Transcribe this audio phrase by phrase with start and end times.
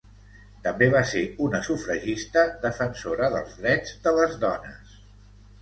[0.67, 5.01] També va ser una sufragista, defensora dels drets de les dones.